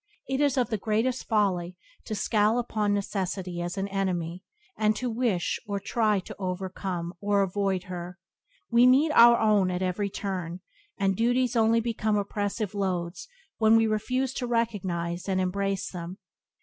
[0.27, 4.43] It is of the greatest folly to scowl upon necessity as an enemy,
[4.75, 8.17] and to wish or try to overcome or avoid her.
[8.71, 10.61] We meet our own at every turn,
[10.97, 13.27] and duties only become oppressive loads
[13.59, 16.17] when we refuse to recognize and embrace them.